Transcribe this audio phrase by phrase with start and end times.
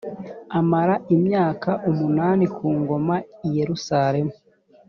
[0.59, 3.15] amara imyaka umunani ku ngoma
[3.47, 4.33] i yerusalemu